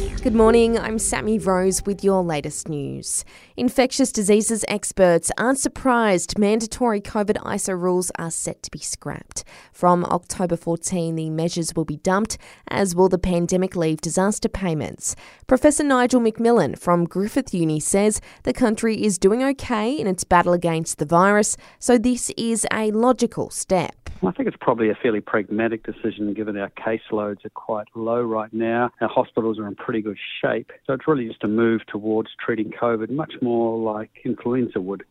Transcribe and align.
Good 0.00 0.34
morning, 0.34 0.78
I'm 0.78 0.98
Sammy 0.98 1.38
Rose 1.38 1.82
with 1.84 2.02
your 2.02 2.22
latest 2.22 2.68
news. 2.68 3.22
Infectious 3.56 4.10
diseases 4.10 4.64
experts 4.66 5.30
aren't 5.36 5.58
surprised 5.58 6.38
mandatory 6.38 7.02
COVID 7.02 7.36
ISO 7.42 7.78
rules 7.78 8.10
are 8.18 8.30
set 8.30 8.62
to 8.62 8.70
be 8.70 8.78
scrapped. 8.78 9.44
From 9.72 10.06
October 10.06 10.56
14, 10.56 11.16
the 11.16 11.28
measures 11.28 11.74
will 11.76 11.84
be 11.84 11.98
dumped, 11.98 12.38
as 12.68 12.94
will 12.94 13.10
the 13.10 13.18
pandemic 13.18 13.76
leave 13.76 14.00
disaster 14.00 14.48
payments. 14.48 15.16
Professor 15.46 15.84
Nigel 15.84 16.20
McMillan 16.22 16.78
from 16.78 17.04
Griffith 17.04 17.52
Uni 17.52 17.78
says 17.78 18.22
the 18.44 18.54
country 18.54 19.02
is 19.02 19.18
doing 19.18 19.42
okay 19.42 19.92
in 19.92 20.06
its 20.06 20.24
battle 20.24 20.54
against 20.54 20.98
the 20.98 21.04
virus, 21.04 21.58
so 21.78 21.98
this 21.98 22.30
is 22.38 22.66
a 22.72 22.90
logical 22.92 23.50
step. 23.50 23.99
I 24.22 24.32
think 24.32 24.48
it's 24.48 24.56
probably 24.60 24.90
a 24.90 24.94
fairly 24.94 25.20
pragmatic 25.20 25.82
decision 25.82 26.34
given 26.34 26.56
our 26.58 26.70
caseloads 26.70 27.44
are 27.44 27.50
quite 27.54 27.86
low 27.94 28.20
right 28.20 28.52
now. 28.52 28.90
Our 29.00 29.08
hospitals 29.08 29.58
are 29.58 29.66
in 29.66 29.74
pretty 29.76 30.02
good 30.02 30.18
shape. 30.42 30.72
So 30.86 30.92
it's 30.92 31.08
really 31.08 31.26
just 31.26 31.42
a 31.42 31.48
move 31.48 31.80
towards 31.86 32.28
treating 32.38 32.70
COVID 32.70 33.08
much 33.08 33.32
more 33.40 33.78
like 33.78 34.10
influenza 34.24 34.80
would. 34.80 35.04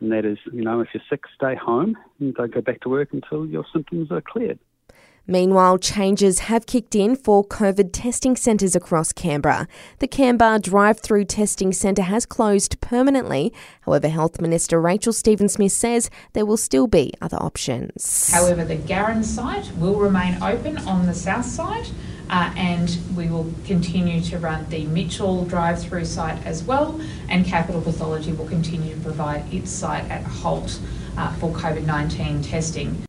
And 0.00 0.10
that 0.10 0.24
is, 0.24 0.38
you 0.52 0.62
know, 0.62 0.80
if 0.80 0.88
you're 0.92 1.02
sick, 1.08 1.22
stay 1.34 1.54
home 1.54 1.96
and 2.18 2.34
don't 2.34 2.52
go 2.52 2.60
back 2.60 2.80
to 2.80 2.88
work 2.88 3.10
until 3.12 3.46
your 3.46 3.64
symptoms 3.72 4.10
are 4.10 4.20
cleared. 4.20 4.58
Meanwhile, 5.26 5.78
changes 5.78 6.40
have 6.40 6.66
kicked 6.66 6.94
in 6.94 7.16
for 7.16 7.44
COVID 7.44 7.90
testing 7.92 8.36
centres 8.36 8.76
across 8.76 9.12
Canberra. 9.12 9.66
The 9.98 10.06
Canberra 10.06 10.60
drive 10.60 11.00
through 11.00 11.24
testing 11.24 11.72
centre 11.72 12.02
has 12.02 12.26
closed 12.26 12.80
permanently. 12.80 13.52
However, 13.80 14.08
Health 14.08 14.40
Minister 14.40 14.80
Rachel 14.80 15.12
Stephen 15.12 15.48
Smith 15.48 15.72
says 15.72 16.10
there 16.32 16.46
will 16.46 16.56
still 16.56 16.86
be 16.86 17.12
other 17.20 17.38
options. 17.38 18.30
However, 18.32 18.64
the 18.64 18.76
Garran 18.76 19.24
site 19.24 19.72
will 19.76 19.96
remain 19.96 20.40
open 20.42 20.78
on 20.78 21.06
the 21.06 21.14
south 21.14 21.46
side. 21.46 21.88
Uh, 22.28 22.52
and 22.56 22.98
we 23.14 23.28
will 23.28 23.52
continue 23.64 24.20
to 24.20 24.36
run 24.38 24.68
the 24.68 24.84
Mitchell 24.86 25.44
drive 25.44 25.80
through 25.80 26.04
site 26.04 26.44
as 26.44 26.64
well, 26.64 27.00
and 27.28 27.46
Capital 27.46 27.80
Pathology 27.80 28.32
will 28.32 28.48
continue 28.48 28.94
to 28.94 29.00
provide 29.00 29.44
its 29.54 29.70
site 29.70 30.10
at 30.10 30.24
Holt 30.24 30.80
uh, 31.16 31.32
for 31.34 31.52
COVID 31.52 31.86
19 31.86 32.42
testing. 32.42 33.05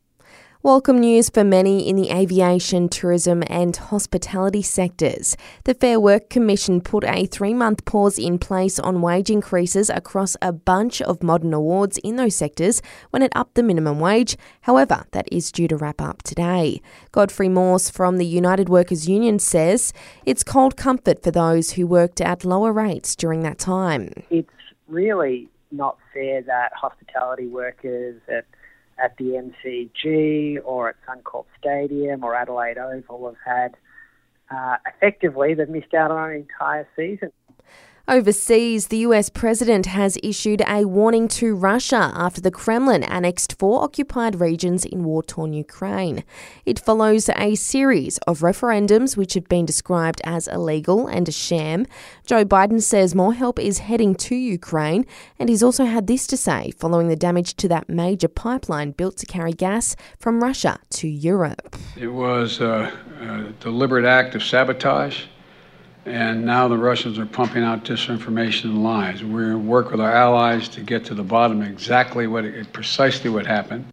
Welcome 0.68 1.00
news 1.00 1.30
for 1.30 1.46
many 1.46 1.88
in 1.88 1.96
the 1.96 2.10
aviation, 2.10 2.90
tourism, 2.90 3.42
and 3.48 3.74
hospitality 3.74 4.62
sectors. 4.62 5.38
The 5.64 5.74
Fair 5.74 5.98
Work 5.98 6.30
Commission 6.30 6.82
put 6.82 7.06
a 7.06 7.26
three 7.26 7.54
month 7.54 7.86
pause 7.86 8.20
in 8.20 8.38
place 8.38 8.78
on 8.78 9.02
wage 9.02 9.30
increases 9.30 9.90
across 9.90 10.36
a 10.42 10.52
bunch 10.52 11.02
of 11.02 11.24
modern 11.24 11.54
awards 11.54 11.98
in 12.00 12.18
those 12.18 12.36
sectors 12.36 12.82
when 13.12 13.22
it 13.22 13.32
upped 13.34 13.56
the 13.56 13.64
minimum 13.64 14.02
wage. 14.02 14.36
However, 14.64 15.06
that 15.12 15.30
is 15.32 15.54
due 15.54 15.70
to 15.70 15.78
wrap 15.78 16.02
up 16.02 16.22
today. 16.24 16.82
Godfrey 17.14 17.48
Moase 17.48 17.90
from 17.90 18.18
the 18.18 18.26
United 18.26 18.68
Workers 18.68 19.08
Union 19.08 19.40
says 19.40 19.94
it's 20.26 20.44
cold 20.44 20.76
comfort 20.76 21.24
for 21.24 21.32
those 21.32 21.72
who 21.72 21.88
worked 21.88 22.20
at 22.20 22.44
lower 22.44 22.74
rates 22.74 23.16
during 23.16 23.42
that 23.44 23.58
time. 23.58 24.12
It's 24.30 24.52
really 24.90 25.48
not 25.72 25.98
fair 26.14 26.42
that 26.42 26.74
hospitality 26.76 27.48
workers 27.48 28.22
at 28.28 28.44
at 29.00 29.16
the 29.18 29.52
MCG 29.66 30.60
or 30.64 30.90
at 30.90 30.96
Suncorp 31.08 31.46
Stadium 31.60 32.24
or 32.24 32.36
Adelaide 32.36 32.78
Oval 32.78 33.28
have 33.28 33.36
had, 33.46 33.78
uh, 34.50 34.78
effectively, 34.88 35.54
they've 35.54 35.70
missed 35.70 35.94
out 35.94 36.12
on 36.12 36.32
an 36.32 36.36
entire 36.38 36.88
season. 36.96 37.32
Overseas, 38.10 38.88
the 38.88 39.00
US 39.00 39.28
president 39.28 39.88
has 39.88 40.18
issued 40.24 40.62
a 40.66 40.86
warning 40.86 41.28
to 41.28 41.54
Russia 41.54 42.14
after 42.16 42.40
the 42.40 42.52
Kremlin 42.52 43.04
annexed 43.04 43.60
four 43.60 43.84
occupied 43.84 44.40
regions 44.40 44.86
in 44.86 45.04
war 45.04 45.22
torn 45.22 45.52
Ukraine. 45.52 46.24
It 46.66 46.80
follows 46.80 47.30
a 47.36 47.56
series 47.56 48.18
of 48.20 48.40
referendums 48.40 49.18
which 49.18 49.34
have 49.34 49.50
been 49.50 49.66
described 49.66 50.22
as 50.24 50.48
illegal 50.48 51.06
and 51.08 51.28
a 51.28 51.34
sham. 51.34 51.86
Joe 52.26 52.46
Biden 52.46 52.82
says 52.82 53.14
more 53.14 53.34
help 53.34 53.60
is 53.60 53.80
heading 53.80 54.16
to 54.16 54.36
Ukraine, 54.36 55.06
and 55.38 55.50
he's 55.50 55.62
also 55.62 55.84
had 55.84 56.08
this 56.08 56.26
to 56.28 56.38
say 56.38 56.72
following 56.78 57.10
the 57.10 57.18
damage 57.18 57.58
to 57.58 57.68
that 57.68 57.90
major 57.90 58.30
pipeline 58.30 58.92
built 58.92 59.18
to 59.18 59.26
carry 59.26 59.52
gas 59.52 59.98
from 60.18 60.42
Russia 60.42 60.80
to 60.92 61.10
Europe. 61.10 61.76
It 61.98 62.08
was 62.08 62.62
a, 62.62 62.90
a 63.20 63.52
deliberate 63.60 64.06
act 64.06 64.34
of 64.34 64.44
sabotage 64.46 65.26
and 66.08 66.46
now 66.46 66.68
the 66.68 66.78
Russians 66.78 67.20
are 67.20 67.26
pumping 67.26 67.64
out 67.64 67.84
disinformation 67.84 68.66
and 68.66 68.84
lies. 68.84 69.24
We're 69.24 69.50
going 69.52 69.64
to 69.64 69.70
work 69.70 69.92
with 69.92 70.00
our 70.00 70.12
allies 70.12 70.70
to 70.70 70.82
get 70.82 71.06
to 71.06 71.14
the 71.14 71.24
bottom 71.24 71.62
exactly 71.62 72.28
what, 72.28 72.46
precisely 72.72 73.30
what 73.30 73.46
happened. 73.46 73.86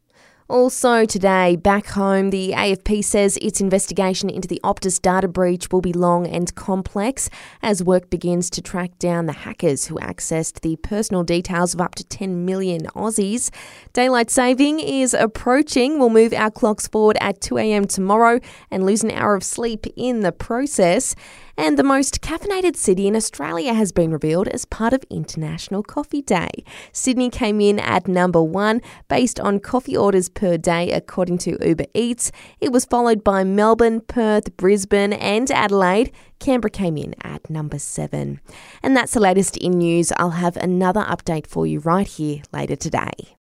Also, 0.47 1.07
today, 1.07 1.57
back 1.57 1.87
home, 1.87 2.29
the 2.29 2.53
AFP 2.53 3.03
says 3.03 3.39
its 3.39 3.63
investigation 3.63 4.29
into 4.29 4.47
the 4.47 4.61
Optus 4.63 5.01
data 5.01 5.27
breach 5.27 5.73
will 5.73 5.81
be 5.81 5.95
long 5.95 6.27
and 6.27 6.55
complex 6.55 7.31
as 7.63 7.83
work 7.83 8.11
begins 8.11 8.51
to 8.51 8.61
track 8.61 8.99
down 8.99 9.25
the 9.25 9.33
hackers 9.33 9.87
who 9.87 9.95
accessed 10.01 10.61
the 10.61 10.77
personal 10.77 11.23
details 11.23 11.73
of 11.73 11.81
up 11.81 11.95
to 11.95 12.05
10 12.05 12.45
million 12.45 12.83
Aussies. 12.89 13.51
Daylight 13.95 14.31
saving 14.31 14.81
is 14.81 15.15
approaching. 15.15 15.99
We'll 15.99 16.11
move 16.11 16.35
our 16.35 16.51
clocks 16.51 16.87
forward 16.87 17.17
at 17.23 17.41
2 17.41 17.57
a.m. 17.57 17.87
tomorrow 17.87 18.39
and 18.71 18.85
lose 18.85 19.03
an 19.03 19.13
hour 19.13 19.35
of 19.35 19.45
sleep 19.45 19.87
in 19.97 20.21
the 20.21 20.33
process. 20.33 21.15
And 21.57 21.79
the 21.79 21.85
most 21.85 22.21
caffeinated 22.21 22.75
city 22.75 23.07
in 23.07 23.15
Australia 23.15 23.75
has 23.75 23.93
been 23.93 24.11
revealed 24.11 24.49
as 24.49 24.65
part 24.65 24.93
of 24.93 25.05
International 25.09 25.85
Coffee 25.85 26.21
Day. 26.21 26.51
Sydney 26.91 27.31
came 27.31 27.61
in 27.61 27.79
at 27.79 28.09
number 28.09 28.43
one 28.43 28.83
based 29.09 29.39
on 29.39 29.61
coffee 29.61 29.97
orders 29.97 30.29
per 30.35 30.57
day, 30.57 30.91
according 30.91 31.39
to 31.39 31.59
Uber 31.67 31.87
Eats. 31.95 32.33
It 32.61 32.73
was 32.73 32.85
followed 32.85 33.25
by 33.25 33.45
Melbourne, 33.45 34.01
Perth, 34.01 34.57
Brisbane, 34.57 35.13
and 35.13 35.51
Adelaide. 35.51 36.13
Canberra 36.41 36.71
came 36.71 36.97
in 36.97 37.15
at 37.23 37.49
number 37.49 37.79
seven. 37.79 38.41
And 38.83 38.97
that's 38.97 39.15
the 39.15 39.21
latest 39.21 39.57
in 39.57 39.79
news. 39.79 40.13
I'll 40.17 40.31
have 40.31 40.57
another 40.57 41.03
update 41.03 41.47
for 41.47 41.67
you 41.67 41.81
right 41.81 42.07
here 42.07 42.43
later 42.53 42.77
today. 42.77 43.31